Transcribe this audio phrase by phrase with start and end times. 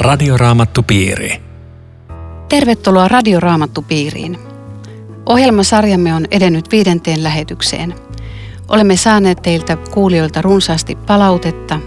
[0.00, 1.42] Radioraamattupiiri.
[2.48, 4.38] Tervetuloa Radioraamattupiiriin.
[5.26, 7.94] Ohjelmasarjamme on edennyt viidenteen lähetykseen.
[8.68, 11.78] Olemme saaneet teiltä kuulijoilta runsaasti palautetta,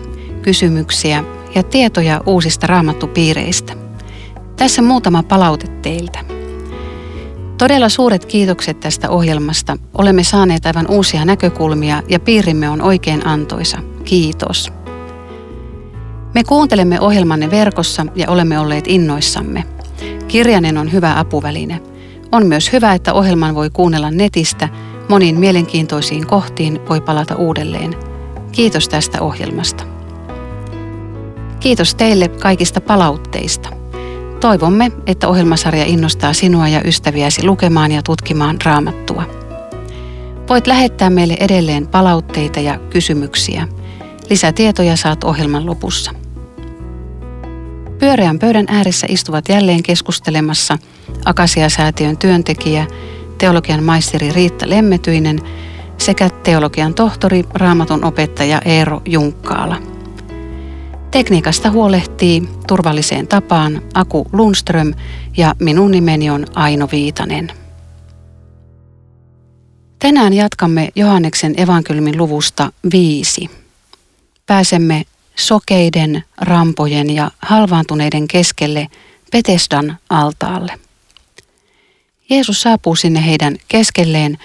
[0.41, 1.23] kysymyksiä
[1.55, 3.73] ja tietoja uusista raamattupiireistä.
[4.55, 6.19] Tässä muutama palaute teiltä.
[7.57, 9.77] Todella suuret kiitokset tästä ohjelmasta.
[9.93, 13.77] Olemme saaneet aivan uusia näkökulmia ja piirimme on oikein antoisa.
[14.03, 14.82] Kiitos.
[16.33, 19.63] Me kuuntelemme ohjelmanne verkossa ja olemme olleet innoissamme.
[20.27, 21.81] Kirjanen on hyvä apuväline.
[22.31, 24.69] On myös hyvä, että ohjelman voi kuunnella netistä.
[25.09, 27.95] Moniin mielenkiintoisiin kohtiin voi palata uudelleen.
[28.51, 29.83] Kiitos tästä ohjelmasta.
[31.59, 33.69] Kiitos teille kaikista palautteista.
[34.39, 39.23] Toivomme, että ohjelmasarja innostaa sinua ja ystäviäsi lukemaan ja tutkimaan raamattua.
[40.49, 43.67] Voit lähettää meille edelleen palautteita ja kysymyksiä.
[44.29, 46.22] Lisätietoja saat ohjelman lopussa.
[48.03, 50.77] Pyöreän pöydän ääressä istuvat jälleen keskustelemassa
[51.25, 52.87] Akasia-säätiön työntekijä,
[53.37, 55.39] teologian maisteri Riitta Lemmetyinen
[55.97, 59.77] sekä teologian tohtori, raamatun opettaja Eero Junkkaala.
[61.11, 64.93] Tekniikasta huolehtii turvalliseen tapaan Aku Lundström
[65.37, 67.51] ja minun nimeni on Aino Viitanen.
[69.99, 73.49] Tänään jatkamme Johanneksen evankeliumin luvusta viisi.
[74.45, 75.05] Pääsemme
[75.35, 78.87] sokeiden, rampojen ja halvaantuneiden keskelle
[79.31, 80.79] Petesdan altaalle.
[82.29, 84.37] Jeesus saapuu sinne heidän keskelleen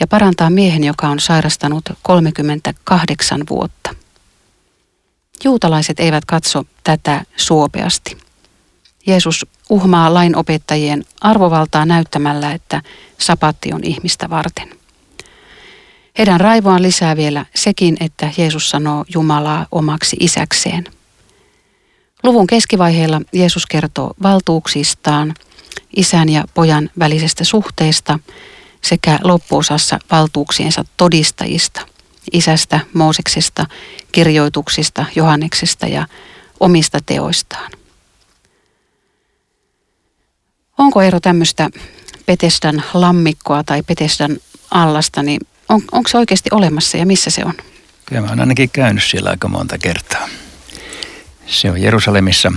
[0.00, 3.94] ja parantaa miehen, joka on sairastanut 38 vuotta.
[5.44, 8.16] Juutalaiset eivät katso tätä suopeasti.
[9.06, 12.82] Jeesus uhmaa lainopettajien arvovaltaa näyttämällä, että
[13.18, 14.75] sapatti on ihmistä varten.
[16.18, 20.84] Heidän raivoaan lisää vielä sekin, että Jeesus sanoo Jumalaa omaksi isäkseen.
[22.22, 25.34] Luvun keskivaiheella Jeesus kertoo valtuuksistaan,
[25.96, 28.18] isän ja pojan välisestä suhteesta
[28.82, 31.80] sekä loppuosassa valtuuksiensa todistajista,
[32.32, 33.66] isästä, Mooseksesta,
[34.12, 36.06] kirjoituksista, Johanneksesta ja
[36.60, 37.72] omista teoistaan.
[40.78, 41.70] Onko ero tämmöistä
[42.26, 44.36] Petesdan lammikkoa tai Petesdan
[44.70, 47.54] allasta, niin on, onko se oikeasti olemassa ja missä se on?
[48.06, 50.28] Kyllä mä oon ainakin käynyt siellä aika monta kertaa.
[51.46, 52.52] Se on Jerusalemissa.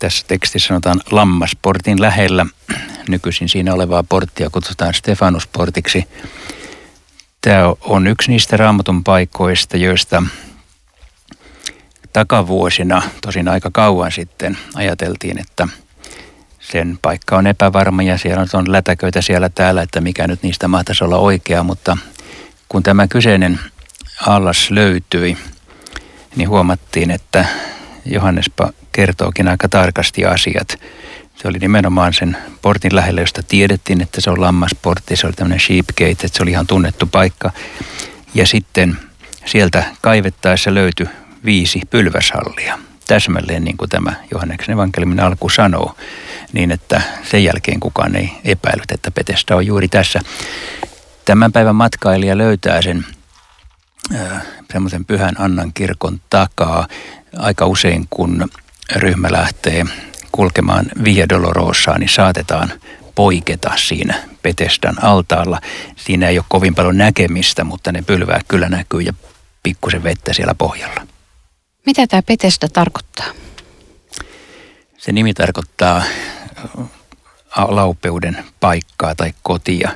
[0.00, 2.46] Tässä tekstissä sanotaan lammasportin lähellä.
[3.08, 6.04] Nykyisin siinä olevaa porttia kutsutaan Stefanusportiksi.
[7.40, 10.22] Tämä on yksi niistä raamatun paikoista, joista
[12.12, 15.68] takavuosina, tosin aika kauan sitten, ajateltiin, että–
[16.72, 21.04] sen paikka on epävarma ja siellä on lätäköitä siellä täällä, että mikä nyt niistä mahtaisi
[21.04, 21.96] olla oikea, mutta
[22.68, 23.60] kun tämä kyseinen
[24.26, 25.36] allas löytyi,
[26.36, 27.44] niin huomattiin, että
[28.04, 30.78] Johannespa kertookin aika tarkasti asiat.
[31.36, 35.60] Se oli nimenomaan sen portin lähellä, josta tiedettiin, että se on lammasportti, se oli tämmöinen
[35.60, 37.50] sheepgate, että se oli ihan tunnettu paikka.
[38.34, 38.98] Ja sitten
[39.44, 41.06] sieltä kaivettaessa löytyi
[41.44, 42.78] viisi pylväshallia,
[43.10, 45.96] täsmälleen niin kuin tämä Johanneksen evankeliumin alku sanoo
[46.52, 50.20] niin että sen jälkeen kukaan ei epäillyt, että Petestä on juuri tässä.
[51.24, 53.04] Tämän päivän matkailija löytää sen
[54.72, 56.88] semmoisen pyhän Annan kirkon takaa
[57.36, 58.48] aika usein, kun
[58.96, 59.84] ryhmä lähtee
[60.32, 62.72] kulkemaan Via Dolorosaa, niin saatetaan
[63.14, 65.60] poiketa siinä Petesdan altaalla.
[65.96, 69.12] Siinä ei ole kovin paljon näkemistä, mutta ne pylvää kyllä näkyy ja
[69.62, 71.09] pikkusen vettä siellä pohjalla.
[71.86, 73.26] Mitä tämä Petesda tarkoittaa?
[74.98, 76.02] Se nimi tarkoittaa
[77.56, 79.90] laupeuden paikkaa tai kotia.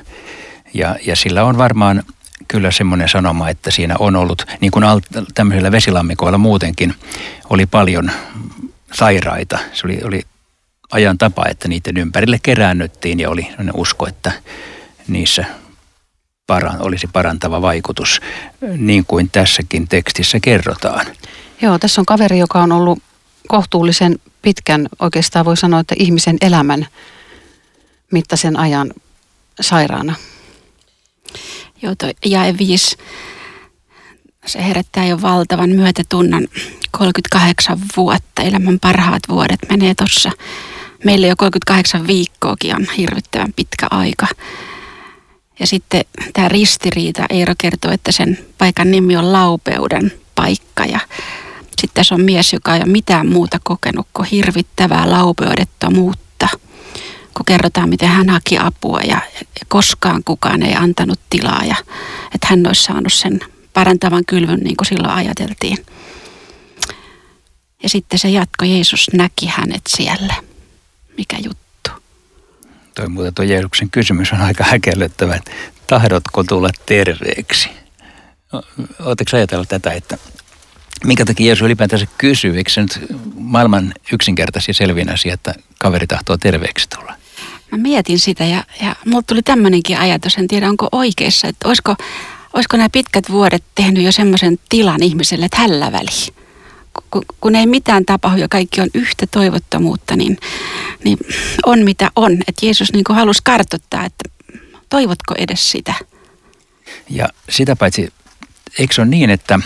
[0.73, 2.03] Ja, ja sillä on varmaan
[2.47, 5.03] kyllä semmoinen sanoma, että siinä on ollut, niin kuin alt,
[5.33, 6.93] tämmöisillä vesilammikoilla muutenkin,
[7.49, 8.11] oli paljon
[8.93, 9.59] sairaita.
[9.73, 10.23] Se oli, oli
[10.91, 14.31] ajan tapa, että niiden ympärille keräännyttiin ja oli usko, että
[15.07, 15.45] niissä
[16.47, 18.21] paran, olisi parantava vaikutus,
[18.77, 21.05] niin kuin tässäkin tekstissä kerrotaan.
[21.61, 22.99] Joo, tässä on kaveri, joka on ollut
[23.47, 26.87] kohtuullisen pitkän, oikeastaan voi sanoa, että ihmisen elämän
[28.11, 28.93] mittaisen ajan
[29.61, 30.15] sairaana.
[31.81, 32.97] Joo, toi jae 5,
[34.45, 36.47] se herättää jo valtavan myötätunnon.
[36.91, 40.31] 38 vuotta, elämän parhaat vuodet menee tuossa.
[41.03, 44.27] Meillä jo 38 viikkoakin on hirvittävän pitkä aika.
[45.59, 50.99] Ja sitten tämä ristiriita, Eero kertoo, että sen paikan nimi on Laupeuden paikka ja
[51.81, 56.47] sitten tässä on mies, joka ei ole mitään muuta kokenut kuin hirvittävää laupeudettomuutta.
[57.33, 59.21] Kun kerrotaan, miten hän haki apua ja
[59.67, 61.75] koskaan kukaan ei antanut tilaa ja
[62.35, 63.39] että hän olisi saanut sen
[63.73, 65.77] parantavan kylvyn niin kuin silloin ajateltiin.
[67.83, 70.33] Ja sitten se jatko, Jeesus näki hänet siellä.
[71.17, 71.91] Mikä juttu?
[72.95, 75.51] Toi muuten tuo Jeesuksen kysymys on aika häkellyttävä, että
[75.87, 77.69] tahdotko tulla terveeksi?
[78.99, 80.17] Oletteko ajatella tätä, että
[81.03, 82.99] minkä takia Jeesus ylipäätänsä kysyy, eikö se nyt
[83.35, 87.15] maailman yksinkertaisia selviin asia, että kaveri tahtoo terveeksi tulla?
[87.71, 91.95] Mä mietin sitä ja, ja mulla tuli tämmöinenkin ajatus, en tiedä onko oikeassa, että olisiko,
[92.53, 96.33] olisiko nämä pitkät vuodet tehnyt jo semmoisen tilan ihmiselle, että hällä väli.
[97.11, 100.37] Kun, kun ei mitään tapahdu ja kaikki on yhtä toivottomuutta, niin,
[101.03, 101.17] niin
[101.65, 102.33] on mitä on.
[102.33, 104.29] Että Jeesus niin kuin halusi kartoittaa, että
[104.89, 105.93] toivotko edes sitä.
[107.09, 108.13] Ja sitä paitsi,
[108.79, 109.59] eikö se ole niin, että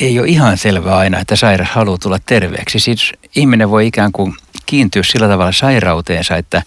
[0.00, 2.78] ei ole ihan selvää aina, että sairas haluaa tulla terveeksi.
[2.78, 4.34] Siis ihminen voi ikään kuin
[4.66, 6.62] kiintyä sillä tavalla sairauteensa, että,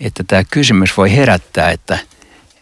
[0.00, 1.98] että tämä kysymys voi herättää, että,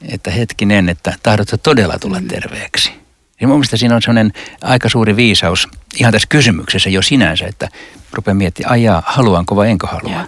[0.08, 2.28] että hetkinen, että tahdotko todella tulla mm.
[2.28, 2.92] terveeksi.
[3.40, 4.32] Niin mun mielestä siinä on sellainen
[4.62, 7.68] aika suuri viisaus ihan tässä kysymyksessä jo sinänsä, että
[8.12, 10.12] rupeaa miettimään, ajaa, haluanko vai enkö halua.
[10.12, 10.26] Ja.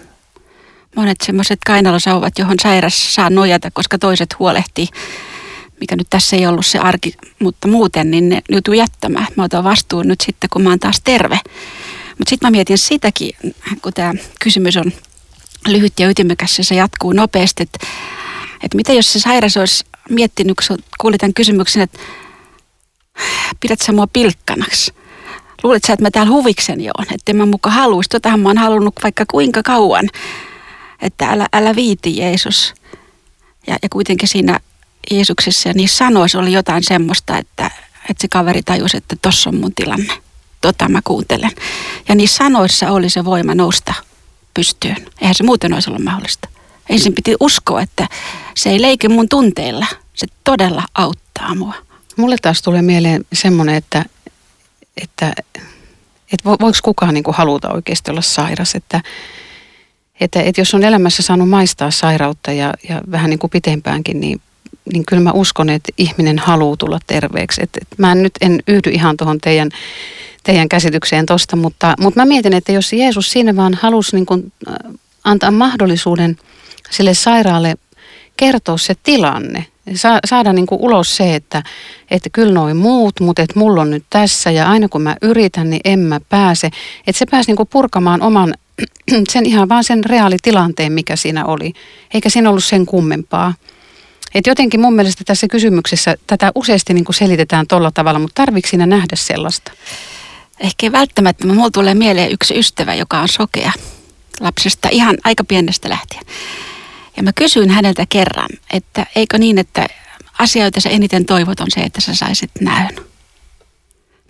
[0.96, 4.88] Monet semmoiset kainalosauvat, johon sairas saa nojata, koska toiset huolehtii
[5.80, 9.26] mikä nyt tässä ei ollut se arki, mutta muuten, niin ne joutuu jättämään.
[9.36, 11.38] Mä otan vastuun nyt sitten, kun mä oon taas terve.
[12.18, 13.30] Mutta sitten mä mietin sitäkin,
[13.82, 14.92] kun tämä kysymys on
[15.66, 17.86] lyhyt ja ytimekäs ja se jatkuu nopeasti, että,
[18.62, 21.98] että mitä jos se sairas olisi miettinyt, kun kuulit tämän kysymyksen, että
[23.60, 24.94] pidät sä mua pilkkanaksi?
[25.62, 28.08] Luulet sä, että mä täällä huvikseni on, että mä muka haluaisi.
[28.08, 30.08] Totahan mä oon halunnut vaikka kuinka kauan,
[31.02, 32.74] että älä, älä viiti Jeesus.
[33.66, 34.60] Ja, ja kuitenkin siinä
[35.10, 37.70] Jeesuksessa ja niissä sanoissa oli jotain semmoista, että,
[38.10, 40.12] että se kaveri tajusi, että tossa on mun tilanne.
[40.60, 41.50] Tota mä kuuntelen.
[42.08, 43.94] Ja niissä sanoissa oli se voima nousta
[44.54, 44.96] pystyyn.
[45.20, 46.48] Eihän se muuten olisi ollut mahdollista.
[46.88, 48.08] Ensin piti uskoa, että
[48.54, 49.86] se ei leiki mun tunteilla.
[50.14, 51.74] Se todella auttaa mua.
[52.16, 54.04] Mulle taas tulee mieleen semmoinen, että,
[55.02, 55.32] että,
[56.32, 58.74] että voiko kukaan niin kuin haluta oikeasti olla sairas.
[58.74, 59.00] Että,
[60.20, 64.40] että, että jos on elämässä saanut maistaa sairautta ja, ja vähän niin kuin pitempäänkin, niin
[64.92, 67.62] niin kyllä mä uskon, että ihminen haluaa tulla terveeksi.
[67.62, 69.68] Et, et mä nyt en yhdy ihan tuohon teidän,
[70.42, 74.52] teidän käsitykseen tosta, mutta, mutta mä mietin, että jos Jeesus siinä vaan halusi niin kuin
[74.68, 74.74] äh,
[75.24, 76.36] antaa mahdollisuuden
[76.90, 77.74] sille sairaalle
[78.36, 81.62] kertoa se tilanne, Sa- saada niin kuin ulos se, että,
[82.10, 85.70] että kyllä noin muut, mutta että mulla on nyt tässä ja aina kun mä yritän,
[85.70, 86.66] niin en mä pääse.
[87.06, 88.54] Että se pääsi niin kuin purkamaan oman,
[89.32, 91.72] sen ihan vaan sen reaalitilanteen, mikä siinä oli.
[92.14, 93.54] Eikä siinä ollut sen kummempaa.
[94.34, 98.70] Et jotenkin mun mielestä tässä kysymyksessä tätä useasti niin kuin selitetään tuolla tavalla, mutta tarvitsi
[98.70, 99.72] siinä nähdä sellaista?
[100.60, 101.46] Ehkä välttämättä.
[101.46, 103.72] Mulla tulee mieleen yksi ystävä, joka on sokea
[104.40, 106.22] lapsesta ihan aika pienestä lähtien.
[107.16, 109.86] Ja mä kysyin häneltä kerran, että eikö niin, että
[110.38, 112.96] asia, jota sä eniten toivot, on se, että sä saisit näyn.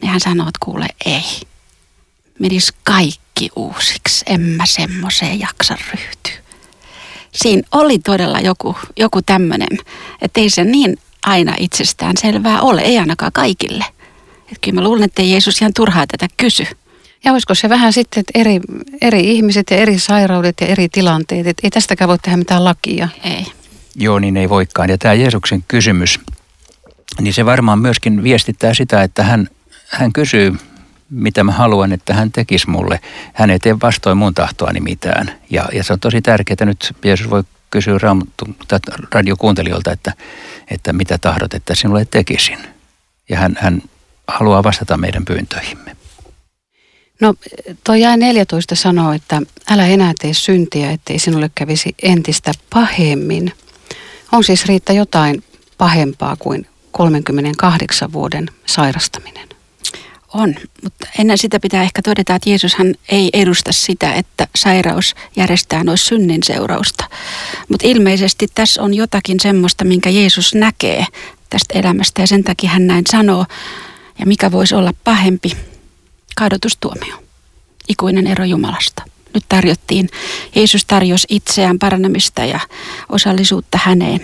[0.00, 1.24] Niin hän sanoi, että kuule ei.
[2.38, 4.24] Menis kaikki uusiksi.
[4.26, 6.43] En mä semmoiseen jaksa ryhtyä
[7.34, 9.78] siinä oli todella joku, joku tämmöinen,
[10.22, 13.84] että ei se niin aina itsestään selvää ole, ei ainakaan kaikille.
[14.38, 16.66] Että kyllä mä luulen, että Jeesus ihan turhaa tätä kysy.
[17.24, 18.60] Ja olisiko se vähän sitten, että eri,
[19.00, 23.08] eri ihmiset ja eri sairaudet ja eri tilanteet, että ei tästäkään voi tehdä mitään lakia.
[23.24, 23.46] Ei.
[23.96, 24.90] Joo, niin ei voikaan.
[24.90, 26.20] Ja tämä Jeesuksen kysymys,
[27.20, 29.48] niin se varmaan myöskin viestittää sitä, että hän,
[29.88, 30.54] hän kysyy
[31.10, 33.00] mitä mä haluan, että hän tekisi mulle.
[33.34, 35.32] Hän ei tee vastoin mun tahtoani mitään.
[35.50, 36.64] Ja, ja se on tosi tärkeää.
[36.64, 37.98] Nyt Jeesus voi kysyä
[39.12, 40.12] radiokuuntelijoilta, että,
[40.70, 42.58] että mitä tahdot, että sinulle tekisin.
[43.28, 43.82] Ja hän, hän
[44.28, 45.96] haluaa vastata meidän pyyntöihimme.
[47.20, 47.34] No
[47.84, 53.52] tuo jäi 14 sanoo, että älä enää tee syntiä, ettei sinulle kävisi entistä pahemmin.
[54.32, 55.44] On siis riittää jotain
[55.78, 59.48] pahempaa kuin 38 vuoden sairastaminen.
[60.34, 65.84] On, mutta ennen sitä pitää ehkä todeta, että Jeesushan ei edusta sitä, että sairaus järjestää
[65.84, 67.04] noin synnin seurausta.
[67.68, 71.06] Mutta ilmeisesti tässä on jotakin semmoista, minkä Jeesus näkee
[71.50, 73.46] tästä elämästä ja sen takia hän näin sanoo.
[74.18, 75.56] Ja mikä voisi olla pahempi?
[76.36, 77.24] Kadotustuomio.
[77.88, 79.02] Ikuinen ero Jumalasta.
[79.34, 80.08] Nyt tarjottiin,
[80.54, 82.60] Jeesus tarjosi itseään paranemista ja
[83.08, 84.20] osallisuutta häneen.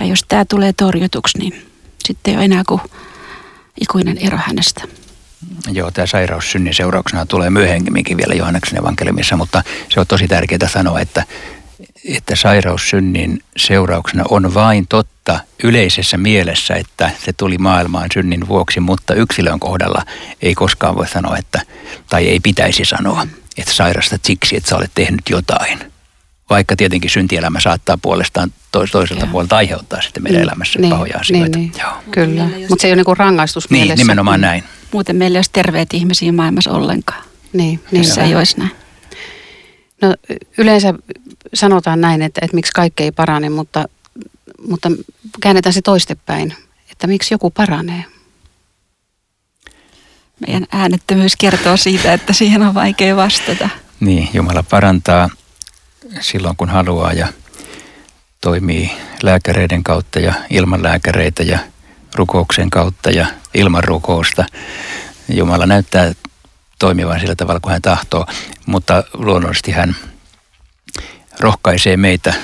[0.00, 1.66] Ja jos tämä tulee torjutuksi, niin
[2.04, 2.80] sitten ei ole enää kuin
[3.80, 4.99] ikuinen ero hänestä.
[5.72, 10.68] Joo, tämä sairaus synnin seurauksena tulee myöhemminkin vielä Johanneksen evankeliumissa, mutta se on tosi tärkeää
[10.68, 11.24] sanoa, että,
[12.08, 18.80] että sairaus synnin seurauksena on vain totta yleisessä mielessä, että se tuli maailmaan synnin vuoksi,
[18.80, 20.02] mutta yksilön kohdalla
[20.42, 21.62] ei koskaan voi sanoa, että,
[22.08, 23.26] tai ei pitäisi sanoa,
[23.58, 25.78] että sairastat siksi, että sä olet tehnyt jotain.
[26.50, 29.26] Vaikka tietenkin syntielämä saattaa puolestaan toiselta Joo.
[29.32, 30.42] puolelta aiheuttaa sitten meidän mm.
[30.42, 31.58] elämässä niin, pahoja asioita.
[31.58, 31.82] Niin, niin.
[31.82, 31.92] Joo.
[32.10, 34.64] Kyllä, mutta se ei ole niin rangaistus Niin, nimenomaan näin.
[34.92, 37.24] Muuten meillä ei olisi terveet ihmisiä maailmassa ollenkaan.
[37.52, 38.70] Niin, Niin niin se ei olisi näin.
[40.02, 40.14] No,
[40.58, 40.94] yleensä
[41.54, 43.84] sanotaan näin, että, että miksi kaikki ei parane, mutta,
[44.68, 44.90] mutta
[45.40, 46.54] käännetään se toistepäin,
[46.90, 48.04] että miksi joku paranee.
[50.46, 53.68] Meidän äänettömyys kertoo siitä, että siihen on vaikea vastata.
[54.00, 55.30] Niin, Jumala parantaa
[56.20, 57.28] silloin kun haluaa ja
[58.40, 58.92] toimii
[59.22, 61.58] lääkäreiden kautta ja ilman lääkäreitä ja
[62.14, 64.44] rukouksen kautta ja ilman rukousta.
[65.28, 66.12] Jumala näyttää
[66.78, 68.26] toimivan sillä tavalla kuin hän tahtoo,
[68.66, 69.96] mutta luonnollisesti hän
[71.40, 72.34] rohkaisee meitä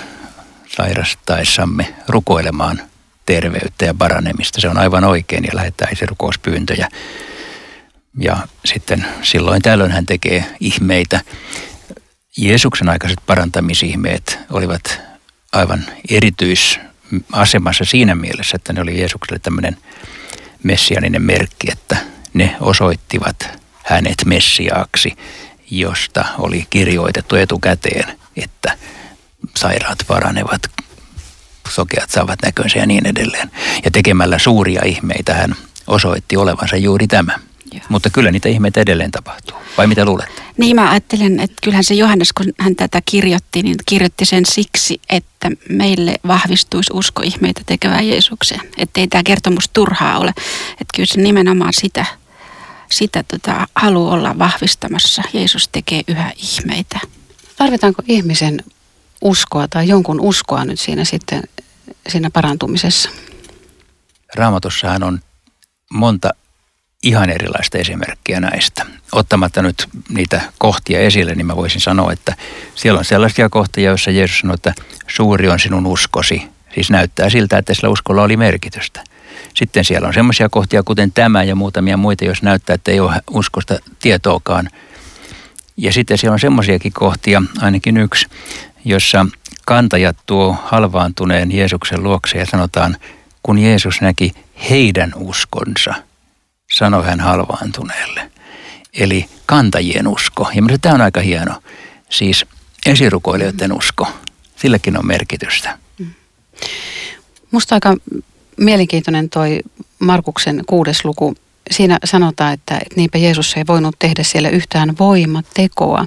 [0.76, 2.80] sairastaessamme rukoilemaan
[3.26, 4.60] terveyttä ja paranemista.
[4.60, 6.88] Se on aivan oikein ja lähettää se rukouspyyntöjä.
[8.18, 11.20] Ja sitten silloin tällöin hän tekee ihmeitä.
[12.36, 15.00] Jeesuksen aikaiset parantamisihmeet olivat
[15.52, 15.84] aivan
[17.12, 19.76] erityisasemassa siinä mielessä, että ne oli Jeesukselle tämmöinen
[20.62, 21.96] messianinen merkki, että
[22.34, 23.48] ne osoittivat
[23.84, 25.16] hänet messiaaksi,
[25.70, 28.78] josta oli kirjoitettu etukäteen, että
[29.56, 30.62] sairaat paranevat,
[31.68, 33.50] sokeat saavat näkönsä ja niin edelleen.
[33.84, 35.54] Ja tekemällä suuria ihmeitä hän
[35.86, 37.38] osoitti olevansa juuri tämä.
[37.72, 37.82] Joo.
[37.88, 39.56] Mutta kyllä niitä ihmeitä edelleen tapahtuu.
[39.78, 40.42] Vai mitä luulette?
[40.58, 45.00] Niin mä ajattelen, että kyllähän se Johannes, kun hän tätä kirjoitti, niin kirjoitti sen siksi,
[45.08, 48.60] että meille vahvistuisi usko ihmeitä tekevään Jeesukseen.
[48.78, 50.32] Että ei tämä kertomus turhaa ole.
[50.70, 52.06] Että kyllä se nimenomaan sitä,
[52.92, 55.22] sitä tota, haluaa olla vahvistamassa.
[55.32, 56.98] Jeesus tekee yhä ihmeitä.
[57.56, 58.64] Tarvitaanko ihmisen
[59.22, 61.42] uskoa tai jonkun uskoa nyt siinä sitten
[62.08, 63.10] siinä parantumisessa?
[64.34, 65.20] Raamatussahan on
[65.92, 66.30] monta
[67.06, 68.86] ihan erilaista esimerkkiä näistä.
[69.12, 72.34] Ottamatta nyt niitä kohtia esille, niin mä voisin sanoa, että
[72.74, 74.74] siellä on sellaisia kohtia, joissa Jeesus sanoo, että
[75.06, 76.42] suuri on sinun uskosi.
[76.74, 79.04] Siis näyttää siltä, että sillä uskolla oli merkitystä.
[79.54, 83.22] Sitten siellä on semmoisia kohtia, kuten tämä ja muutamia muita, jos näyttää, että ei ole
[83.30, 84.70] uskosta tietoakaan.
[85.76, 88.26] Ja sitten siellä on semmoisiakin kohtia, ainakin yksi,
[88.84, 89.26] jossa
[89.66, 92.96] kantajat tuo halvaantuneen Jeesuksen luokse ja sanotaan,
[93.42, 94.32] kun Jeesus näki
[94.70, 95.94] heidän uskonsa–
[96.72, 98.30] sanoi hän halvaantuneelle.
[98.94, 100.50] Eli kantajien usko.
[100.54, 101.62] Ja minusta tämä on aika hieno.
[102.10, 102.44] Siis
[102.86, 104.08] esirukoilijoiden usko.
[104.56, 105.78] Silläkin on merkitystä.
[107.50, 107.96] Musta aika
[108.56, 109.60] mielenkiintoinen toi
[109.98, 111.34] Markuksen kuudes luku.
[111.70, 116.06] Siinä sanotaan, että, niinpä Jeesus ei voinut tehdä siellä yhtään voimatekoa,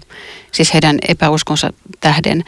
[0.51, 2.43] siis heidän epäuskonsa tähden.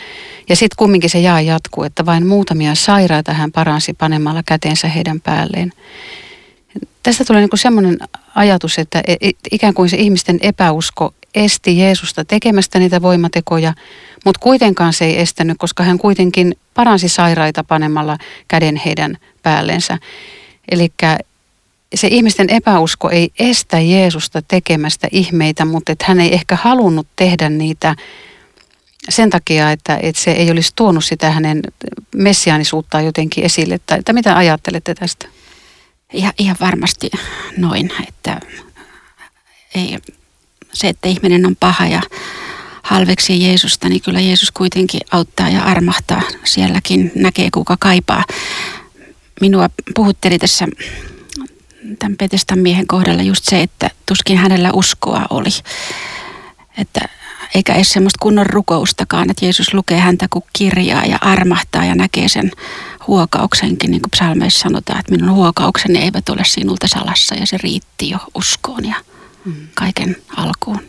[0.49, 5.21] Ja sitten kumminkin se jaa jatkuu, että vain muutamia sairaita hän paransi panemalla käteensä heidän
[5.21, 5.71] päälleen.
[7.03, 7.97] Tästä tulee niin semmoinen
[8.35, 9.15] ajatus, että e,
[9.51, 13.73] ikään kuin se ihmisten epäusko esti Jeesusta tekemästä niitä voimatekoja,
[14.25, 18.17] mutta kuitenkaan se ei estänyt, koska hän kuitenkin paransi sairaita panemalla
[18.47, 19.97] käden heidän päällensä.
[20.71, 20.91] Eli
[21.95, 27.49] se ihmisten epäusko ei estä Jeesusta tekemästä ihmeitä, mutta että hän ei ehkä halunnut tehdä
[27.49, 27.95] niitä
[29.09, 31.61] sen takia, että, että se ei olisi tuonut sitä hänen
[32.15, 33.79] messiaanisuuttaan jotenkin esille.
[33.85, 35.27] Tai, tai mitä ajattelette tästä?
[36.13, 37.11] Ihan, ihan varmasti
[37.57, 38.39] noin, että
[39.75, 39.97] ei,
[40.73, 42.01] se, että ihminen on paha ja
[42.83, 46.21] halveksi Jeesusta, niin kyllä Jeesus kuitenkin auttaa ja armahtaa.
[46.43, 48.23] Sielläkin näkee, kuka kaipaa.
[49.41, 50.67] Minua puhutteli tässä
[51.99, 55.49] tämän Petestan miehen kohdalla just se, että tuskin hänellä uskoa oli.
[56.77, 56.99] Että
[57.55, 62.27] eikä edes semmoista kunnon rukoustakaan, että Jeesus lukee häntä kuin kirjaa ja armahtaa ja näkee
[62.27, 62.51] sen
[63.07, 68.09] huokauksenkin, niin kuin psalmeissa sanotaan, että minun huokaukseni eivät ole sinulta salassa ja se riitti
[68.09, 68.95] jo uskoon ja
[69.45, 69.67] mm.
[69.75, 70.81] kaiken alkuun.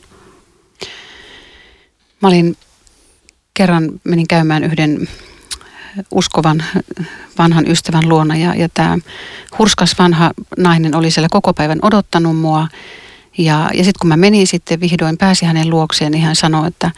[2.22, 2.56] Mä olin
[3.54, 5.08] kerran, menin käymään yhden
[6.10, 6.64] uskovan
[7.38, 8.98] vanhan ystävän luona ja, ja tämä
[9.58, 12.68] hurskas vanha nainen oli siellä koko päivän odottanut mua.
[13.38, 16.90] Ja, ja sitten kun mä menin sitten vihdoin, pääsi hänen luokseen, niin hän sanoi, että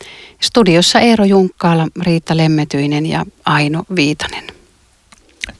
[0.41, 4.45] Studiossa Eero Junkkaala, Riitta Lemmetyinen ja Aino Viitanen.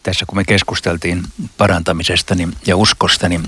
[0.03, 1.23] Tässä kun me keskusteltiin
[1.59, 3.43] parantamisesta niin, ja uskosta, niin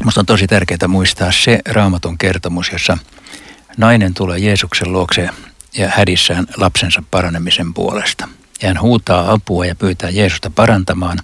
[0.00, 2.98] minusta on tosi tärkeää muistaa se raamatun kertomus, jossa
[3.76, 5.28] nainen tulee Jeesuksen luokse
[5.78, 8.28] ja hädissään lapsensa paranemisen puolesta.
[8.62, 11.18] Ja hän huutaa apua ja pyytää Jeesusta parantamaan.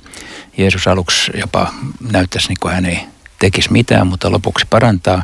[0.57, 1.75] Jeesus aluksi jopa
[2.13, 3.01] näyttäisi niin kuin hän ei
[3.39, 5.23] tekisi mitään, mutta lopuksi parantaa.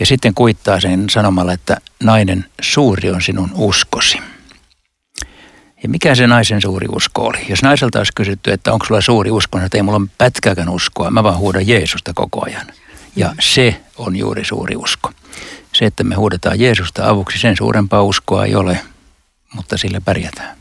[0.00, 4.18] Ja sitten kuittaa sen sanomalla, että nainen, suuri on sinun uskosi.
[5.84, 7.38] Ja mikä se naisen suuri usko oli?
[7.48, 10.68] Jos naiselta olisi kysytty, että onko sulla suuri usko, niin että ei mulla ole pätkääkään
[10.68, 12.66] uskoa, mä vaan huudan Jeesusta koko ajan.
[13.16, 13.36] Ja mm.
[13.40, 15.10] se on juuri suuri usko.
[15.72, 18.80] Se, että me huudetaan Jeesusta avuksi, sen suurempaa uskoa ei ole,
[19.54, 20.56] mutta sillä pärjätään.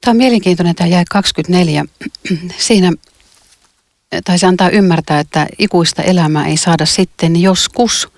[0.00, 1.84] Tämä on mielenkiintoinen tämä jäi 24.
[2.58, 2.92] Siinä
[4.24, 8.08] tai se antaa ymmärtää, että ikuista elämää ei saada sitten joskus,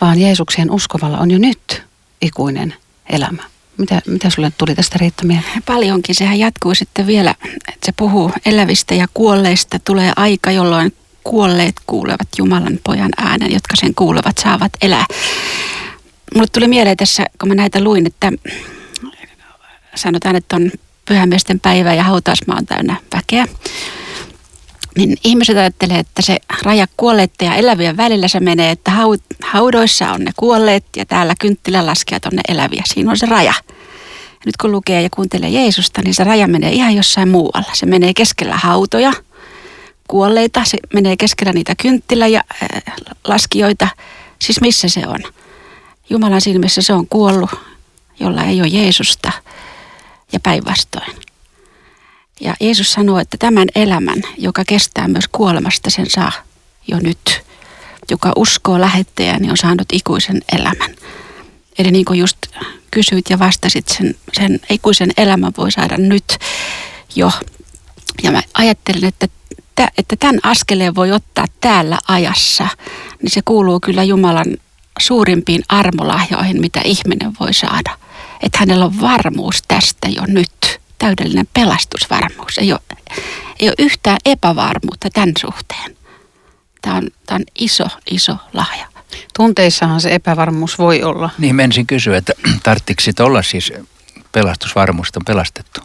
[0.00, 1.82] vaan Jeesukseen uskovalla on jo nyt
[2.20, 2.74] ikuinen
[3.08, 3.59] elämä.
[3.80, 5.62] Mitä, mitä sulle tuli tästä Riitta mieleen?
[5.66, 6.14] Paljonkin.
[6.14, 9.78] Sehän jatkuu sitten vielä, että se puhuu elävistä ja kuolleista.
[9.78, 10.94] Tulee aika, jolloin
[11.24, 15.06] kuolleet kuulevat Jumalan pojan äänen, jotka sen kuulevat saavat elää.
[16.34, 18.32] Mulle tuli mieleen tässä, kun mä näitä luin, että
[19.94, 20.70] sanotaan, että on
[21.08, 23.46] pyhämiesten päivä ja hautausmaa on täynnä väkeä
[24.96, 28.92] niin ihmiset ajattelee, että se raja kuolleiden ja elävien välillä se menee, että
[29.44, 32.82] haudoissa on ne kuolleet ja täällä kynttilälaskijat on ne eläviä.
[32.86, 33.54] Siinä on se raja.
[34.40, 37.70] Ja nyt kun lukee ja kuuntelee Jeesusta, niin se raja menee ihan jossain muualla.
[37.72, 39.12] Se menee keskellä hautoja,
[40.08, 42.82] kuolleita, se menee keskellä niitä kynttilä ja äh,
[43.24, 43.88] laskijoita.
[44.38, 45.20] Siis missä se on?
[46.10, 47.50] Jumalan silmissä se on kuollut,
[48.20, 49.32] jolla ei ole Jeesusta
[50.32, 51.29] ja päinvastoin.
[52.40, 56.32] Ja Jeesus sanoo, että tämän elämän, joka kestää myös kuolemasta, sen saa
[56.86, 57.42] jo nyt.
[58.10, 60.90] Joka uskoo lähettäjään, niin on saanut ikuisen elämän.
[61.78, 62.36] Eli niin kuin just
[62.90, 66.38] kysyit ja vastasit, sen, sen ikuisen elämän voi saada nyt
[67.16, 67.32] jo.
[68.22, 69.28] Ja mä ajattelen, että,
[69.98, 72.68] että tämän askeleen voi ottaa täällä ajassa,
[73.22, 74.56] niin se kuuluu kyllä Jumalan
[75.00, 77.98] suurimpiin armolahjoihin, mitä ihminen voi saada.
[78.42, 80.69] Että hänellä on varmuus tästä jo nyt
[81.00, 82.58] täydellinen pelastusvarmuus.
[82.58, 82.80] Ei ole,
[83.60, 85.96] ei ole yhtään epävarmuutta tämän suhteen.
[86.82, 88.86] Tämä on, tämä on iso, iso lahja.
[89.36, 91.30] Tunteissahan se epävarmuus voi olla.
[91.38, 92.32] Niin, mensin kysyä, että
[92.62, 93.72] tarvitsiko olla siis
[94.32, 95.80] pelastusvarmuus, on pelastettu?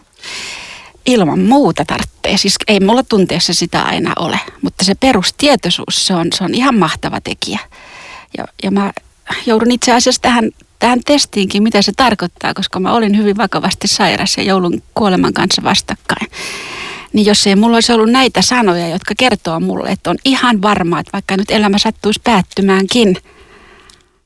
[1.06, 2.38] Ilman muuta tarvitsee.
[2.38, 6.76] Siis ei mulla tunteessa sitä aina ole, mutta se perustietoisuus, se on, se on ihan
[6.76, 7.60] mahtava tekijä.
[8.38, 8.94] Ja, ja mä
[9.46, 14.38] joudun itse asiassa tähän tähän testiinkin, mitä se tarkoittaa, koska mä olin hyvin vakavasti sairas
[14.38, 16.32] ja joulun kuoleman kanssa vastakkain.
[17.14, 21.00] Niin jos ei mulla olisi ollut näitä sanoja, jotka kertoo mulle, että on ihan varma,
[21.00, 23.18] että vaikka nyt elämä sattuisi päättymäänkin,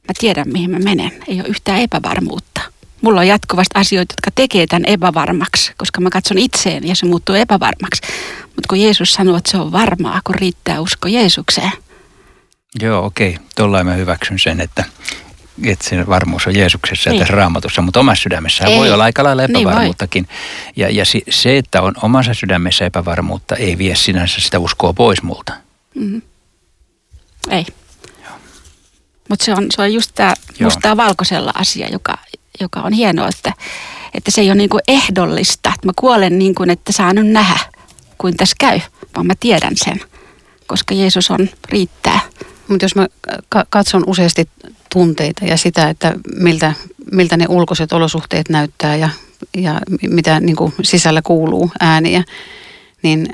[0.07, 1.11] mä tiedän mihin mä menen.
[1.27, 2.61] Ei ole yhtään epävarmuutta.
[3.01, 7.35] Mulla on jatkuvasti asioita, jotka tekee tämän epävarmaksi, koska mä katson itseen ja se muuttuu
[7.35, 8.01] epävarmaksi.
[8.43, 11.71] Mutta kun Jeesus sanoo, että se on varmaa, kun riittää usko Jeesukseen.
[12.81, 13.37] Joo, okei.
[13.55, 14.85] Tuolla mä hyväksyn sen, että
[15.63, 17.19] että se varmuus on Jeesuksessa ja niin.
[17.19, 18.77] tässä raamatussa, mutta omassa sydämessä ei.
[18.77, 20.23] voi olla aika lailla niin epävarmuuttakin.
[20.23, 25.23] Niin ja, ja se, että on omassa sydämessä epävarmuutta, ei vie sinänsä sitä uskoa pois
[25.23, 25.53] multa.
[25.95, 26.21] Mm-hmm.
[27.49, 27.65] Ei.
[29.29, 32.17] Mutta se on, se on just tämä mustaa valkoisella asia, joka,
[32.59, 33.53] joka on hienoa, että,
[34.13, 37.59] että se ei ole niinku ehdollista, että mä kuolen niin kuin, että saan nyt nähdä,
[38.17, 38.79] kuin tässä käy,
[39.15, 40.01] vaan mä tiedän sen,
[40.67, 42.19] koska Jeesus on, riittää.
[42.69, 43.07] Mutta jos mä
[43.69, 44.49] katson useasti
[44.93, 46.73] tunteita ja sitä, että miltä,
[47.11, 49.09] miltä ne ulkoiset olosuhteet näyttää ja,
[49.57, 49.79] ja
[50.09, 52.23] mitä niin kuin sisällä kuuluu ääniä,
[53.01, 53.29] niin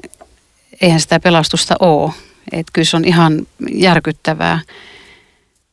[0.82, 2.12] eihän sitä pelastusta ole.
[2.52, 4.60] Että kyllä se on ihan järkyttävää,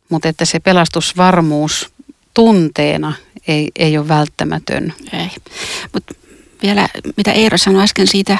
[0.08, 1.92] mutta että se pelastusvarmuus
[2.34, 3.12] tunteena
[3.48, 4.94] ei, ei ole välttämätön.
[5.12, 5.28] Ei.
[5.92, 6.14] Mutta
[6.62, 8.38] vielä mitä Eero sanoi äsken siitä,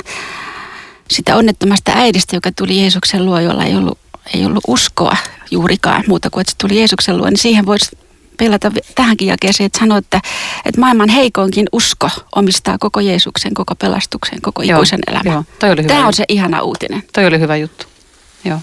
[1.10, 3.98] sitä onnettomasta äidistä, joka tuli Jeesuksen luo, jolla ei ollut,
[4.34, 5.16] ei ollut uskoa
[5.50, 7.90] juurikaan muuta kuin, että se tuli Jeesuksen luo, niin siihen voisi
[8.36, 10.20] pelata tähänkin jakeeseen, että sanoo, että,
[10.64, 15.32] että maailman heikoinkin usko omistaa koko Jeesuksen, koko pelastuksen, koko joo, ikuisen elämän.
[15.32, 16.06] Joo, toi oli hyvä Tämä juttu.
[16.06, 17.02] on se ihana uutinen.
[17.12, 17.86] Toi oli hyvä juttu.
[18.44, 18.58] Joo.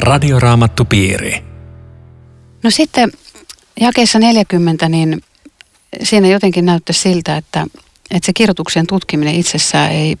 [0.00, 1.44] Radioraamattu piiri.
[2.62, 3.12] No sitten
[3.80, 5.22] jakeessa 40, niin
[6.02, 7.66] siinä jotenkin näyttää siltä, että,
[8.10, 10.16] että se kirjoituksen tutkiminen itsessään ei,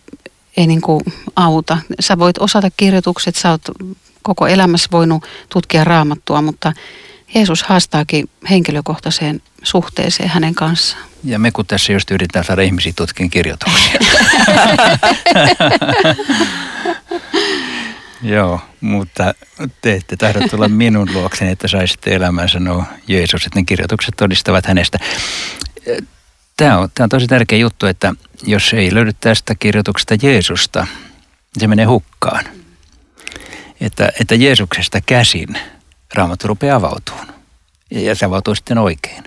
[0.56, 1.04] ei niin kuin
[1.36, 1.78] auta.
[2.00, 3.62] Sä voit osata kirjoitukset, sä oot
[4.22, 6.72] koko elämässä voinut tutkia raamattua, mutta
[7.34, 11.02] Jeesus haastaakin henkilökohtaiseen suhteeseen hänen kanssaan.
[11.24, 14.00] Ja me kun tässä just yritetään saada ihmisiä tutkin kirjoituksia.
[18.22, 19.34] Joo, mutta
[19.80, 24.66] te ette tahdo tulla minun luokseni, että saisitte elämään sanoa Jeesus, että ne kirjoitukset todistavat
[24.66, 24.98] hänestä.
[26.60, 30.86] Tämä on, tämä on tosi tärkeä juttu, että jos ei löydy tästä kirjoituksesta Jeesusta,
[31.58, 32.44] se menee hukkaan.
[33.80, 35.48] Että, että Jeesuksesta käsin
[36.14, 37.28] raamattu rupeaa avautumaan.
[37.90, 39.24] Ja se avautuu sitten oikein.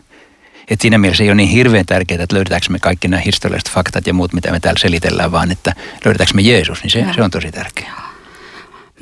[0.67, 4.07] Et siinä mielessä ei ole niin hirveän tärkeää, että löydetäänkö me kaikki nämä historialliset faktat
[4.07, 5.73] ja muut, mitä me täällä selitellään, vaan että
[6.05, 8.12] löydetäänkö me Jeesus, niin se, se on tosi tärkeää.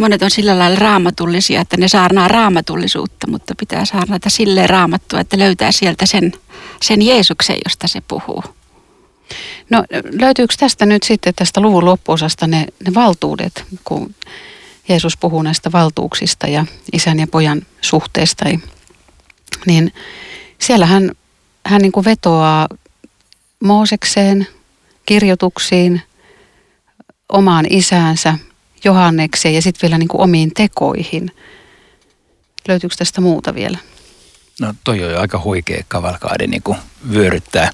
[0.01, 5.39] Monet on sillä lailla raamatullisia, että ne saarnaa raamatullisuutta, mutta pitää saarnata silleen raamattua, että
[5.39, 6.31] löytää sieltä sen,
[6.81, 8.43] sen Jeesuksen, josta se puhuu.
[9.69, 9.83] No
[10.19, 14.15] löytyykö tästä nyt sitten tästä luvun loppuosasta ne, ne valtuudet, kun
[14.89, 18.45] Jeesus puhuu näistä valtuuksista ja isän ja pojan suhteesta,
[19.65, 19.93] niin
[20.59, 21.11] siellä hän,
[21.65, 22.67] hän niin kuin vetoaa
[23.63, 24.47] Moosekseen,
[25.05, 26.01] kirjoituksiin,
[27.29, 28.35] omaan isäänsä,
[28.83, 31.31] Johannekseen ja sitten vielä niin kuin omiin tekoihin.
[32.67, 33.77] Löytyykö tästä muuta vielä?
[34.61, 36.77] No toi on jo aika huikea kavalkaadi niin kuin
[37.11, 37.71] vyöryttää.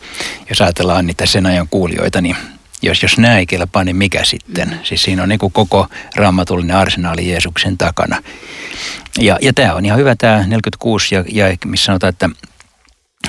[0.50, 2.36] Jos ajatellaan niitä sen ajan kuulijoita, niin
[2.82, 4.70] jos, jos nämä ei kelpaa, niin mikä sitten?
[4.70, 4.78] Mm.
[4.84, 8.24] Siis siinä on niin kuin koko raamatullinen arsenaali Jeesuksen takana.
[9.20, 12.30] Ja, ja tämä on ihan hyvä tämä 46, ja, ja missä sanotaan, että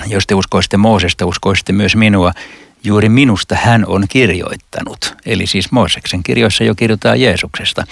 [0.07, 2.33] jos te uskoisitte Moosesta, uskoisitte myös minua,
[2.85, 5.17] juuri minusta hän on kirjoittanut.
[5.27, 7.85] Eli siis Mooseksen kirjoissa jo kirjoitetaan Jeesuksesta.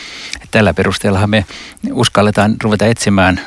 [0.50, 1.44] Tällä perusteellahan me
[1.92, 3.40] uskalletaan ruveta etsimään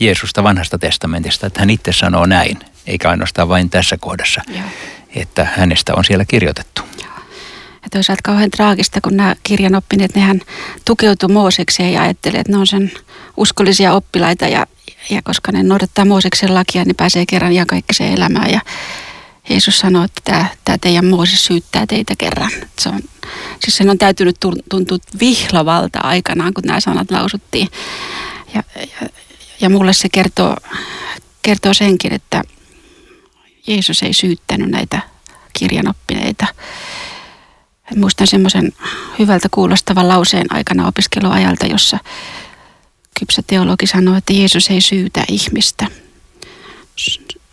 [0.00, 4.64] Jeesusta vanhasta testamentista, että hän itse sanoo näin, eikä ainoastaan vain tässä kohdassa, Joo.
[5.14, 6.82] että hänestä on siellä kirjoitettu.
[7.82, 10.40] Ja toisaalta kauhean traagista, kun nämä kirjanoppineet, nehän
[10.84, 12.92] tukeutuu Moosekseen ja ajattelee, että ne on sen
[13.36, 14.66] uskollisia oppilaita ja,
[15.10, 18.50] ja koska ne noudattaa Mooseksen lakia, niin pääsee kerran ja kaikki se elämään.
[18.50, 18.60] Ja
[19.48, 22.50] Jeesus sanoi, että tämä, tämä teidän Mooses syyttää teitä kerran.
[22.78, 23.00] Se on,
[23.60, 24.36] siis sen on täytynyt
[24.70, 27.68] tuntua vihlavalta aikanaan, kun nämä sanat lausuttiin.
[28.54, 29.08] Ja, ja,
[29.60, 30.56] ja mulle se kertoo,
[31.42, 32.42] kertoo senkin, että
[33.66, 35.00] Jeesus ei syyttänyt näitä
[35.52, 36.46] kirjanoppineita.
[37.96, 38.72] Muistan semmoisen
[39.18, 41.98] hyvältä kuulostavan lauseen aikana opiskeluajalta, jossa
[43.18, 45.86] kypsä teologi sanoi, että Jeesus ei syytä ihmistä.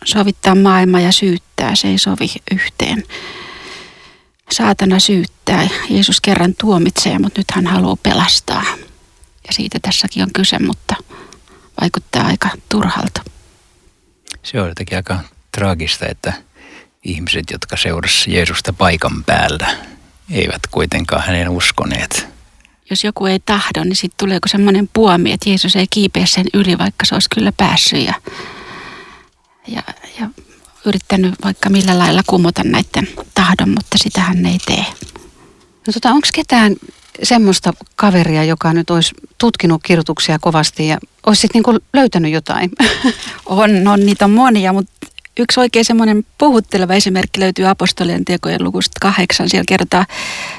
[0.06, 3.02] Sovittaa maailma ja syyttää, se ei sovi yhteen.
[4.50, 8.64] Saatana syyttää, Jeesus kerran tuomitsee, mutta nyt hän haluaa pelastaa.
[9.46, 10.94] Ja siitä tässäkin on kyse, mutta
[11.80, 13.22] vaikuttaa aika turhalta.
[14.42, 15.20] Se on jotenkin aika
[15.52, 16.32] traagista, että
[17.04, 19.76] ihmiset, jotka seurasivat Jeesusta paikan päällä,
[20.30, 22.26] eivät kuitenkaan hänen uskoneet.
[22.90, 26.78] Jos joku ei tahdo, niin sitten tuleeko semmoinen puomi, että Jeesus ei kiipeä sen yli,
[26.78, 28.14] vaikka se olisi kyllä päässyt ja,
[29.66, 29.82] ja,
[30.20, 30.30] ja
[30.84, 34.84] yrittänyt vaikka millä lailla kumota näiden tahdon, mutta sitä hän ei tee.
[35.86, 36.76] No tota, onko ketään
[37.22, 42.70] semmoista kaveria, joka nyt olisi tutkinut kirjoituksia kovasti ja olisi sitten niinku löytänyt jotain?
[43.46, 44.92] On, on, niitä on monia, mutta
[45.38, 49.48] yksi oikein semmoinen puhutteleva esimerkki löytyy apostolien tekojen lukusta kahdeksan.
[49.48, 50.06] Siellä kerrotaan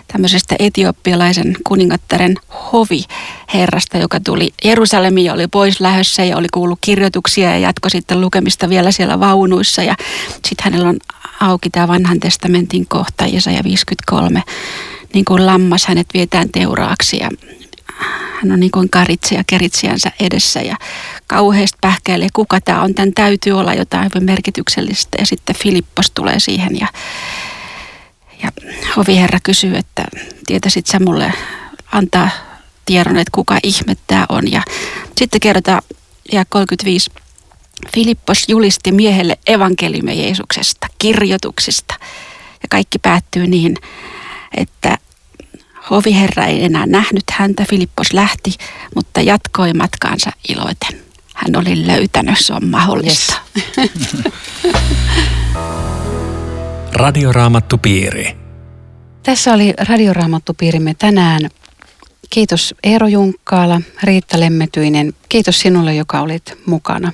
[0.08, 2.36] tämmöisestä etiopialaisen kuningattaren
[2.74, 8.22] hoviherrasta, joka tuli Jerusalemiin ja oli pois lähössä ja oli kuullut kirjoituksia ja jatkoi sitten
[8.22, 9.84] lukemista vielä siellä vaunuissa.
[9.84, 9.96] Ja
[10.34, 10.98] sitten hänellä on
[11.40, 14.44] auki tämä vanhan testamentin kohta, Jesaja 53,
[15.14, 17.30] niin kuin lammas hänet vietään teuraaksi ja
[18.42, 20.76] hän on niin kuin karitse ja keritsijänsä edessä ja
[21.28, 22.94] kauheasti pähkäilee, kuka tämä on.
[22.94, 25.18] Tämän täytyy olla jotain hyvin merkityksellistä.
[25.20, 26.88] Ja sitten Filippos tulee siihen ja,
[28.44, 28.52] ja
[28.98, 30.04] hoviherra kysyy, että
[30.46, 31.34] tietäisit sä mulle
[31.92, 32.30] antaa
[32.86, 34.52] tiedon, että kuka ihme tämä on.
[34.52, 34.64] Ja
[35.18, 35.82] sitten kerrotaan
[36.32, 37.12] ja 35
[37.94, 41.96] Filippos julisti miehelle evankeliumia Jeesuksesta, kirjoituksista.
[42.64, 43.76] Ja kaikki päättyy niin,
[44.58, 44.98] että
[45.90, 48.54] Hoviherra ei enää nähnyt häntä, Filippos lähti,
[48.96, 51.00] mutta jatkoi matkaansa iloiten.
[51.36, 53.34] Hän oli löytänyt, se on mahdollista.
[53.78, 53.92] Yes.
[56.94, 58.38] Radioraamattupiiri.
[59.24, 61.42] Tässä oli Radioraamattupiirimme tänään.
[62.30, 65.14] Kiitos Eero Junkkaala, Riitta Lemmetyinen.
[65.30, 67.12] Kiitos sinulle, joka olit mukana.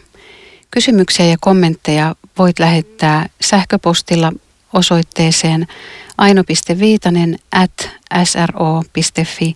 [0.71, 4.31] Kysymyksiä ja kommentteja voit lähettää sähköpostilla
[4.73, 5.67] osoitteeseen
[6.17, 7.89] aino.viitanen at
[8.23, 9.55] sro.fi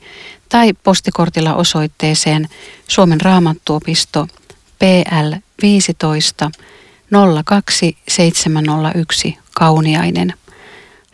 [0.49, 2.47] tai postikortilla osoitteeseen
[2.87, 4.27] Suomen raamattuopisto
[4.79, 6.51] PL 15
[7.45, 10.33] 02701 Kauniainen.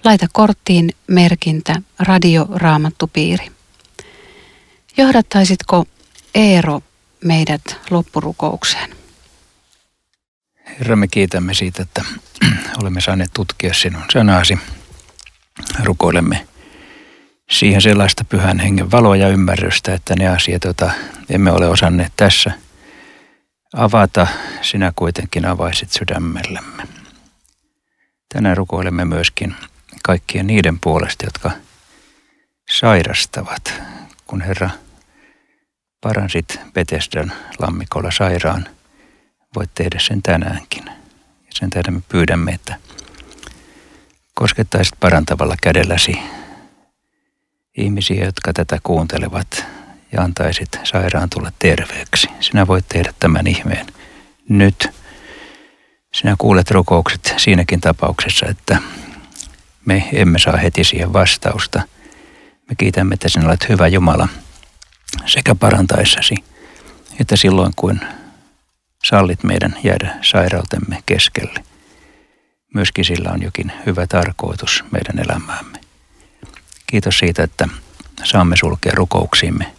[0.04, 3.48] Laita korttiin merkintä Radio Raamattupiiri.
[4.98, 5.86] Johdattaisitko
[6.36, 6.82] Eero
[7.24, 8.96] meidät loppurukoukseen.
[10.80, 12.04] Herra, me kiitämme siitä, että
[12.82, 14.58] olemme saaneet tutkia sinun sanasi.
[15.84, 16.48] Rukoilemme
[17.50, 20.92] siihen sellaista pyhän hengen valoa ja ymmärrystä, että ne asiat, joita
[21.30, 22.52] emme ole osanneet tässä
[23.74, 24.28] avata,
[24.62, 26.88] sinä kuitenkin avaisit sydämellemme.
[28.34, 29.56] Tänään rukoilemme myöskin
[30.04, 31.52] kaikkien niiden puolesta, jotka
[32.72, 33.82] sairastavat,
[34.28, 34.70] kun Herra
[36.02, 38.68] paransit Betesdan lammikolla sairaan,
[39.56, 40.84] voit tehdä sen tänäänkin.
[41.50, 42.76] Sen tähden me pyydämme, että
[44.44, 46.20] koskettaisit parantavalla kädelläsi
[47.78, 49.66] ihmisiä, jotka tätä kuuntelevat
[50.12, 52.28] ja antaisit sairaan tulla terveeksi.
[52.40, 53.86] Sinä voit tehdä tämän ihmeen
[54.50, 54.90] nyt.
[56.14, 58.78] Sinä kuulet rukoukset siinäkin tapauksessa, että
[59.86, 61.82] me emme saa heti siihen vastausta.
[62.70, 64.28] Me kiitämme, että sinä olet hyvä Jumala
[65.26, 66.36] sekä parantaessasi,
[67.20, 68.00] että silloin kun
[69.04, 71.73] sallit meidän jäädä sairautemme keskelle.
[72.74, 75.80] Myöskin sillä on jokin hyvä tarkoitus meidän elämäämme.
[76.88, 77.68] Kiitos siitä, että
[78.24, 79.74] saamme sulkea rukouksiimme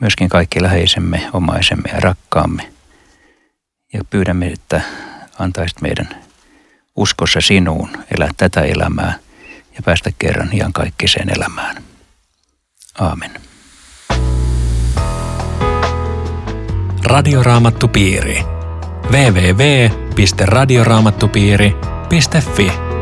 [0.00, 2.72] myöskin kaikki läheisemme, omaisemme ja rakkaamme.
[3.92, 4.80] Ja pyydämme, että
[5.38, 6.08] antaisit meidän
[6.96, 9.18] uskossa sinuun elää tätä elämää
[9.76, 11.84] ja päästä kerran ihan kaikkiseen elämään.
[12.98, 13.30] Aamen.
[17.04, 18.44] Radioraamattupiiri
[22.40, 22.95] fi.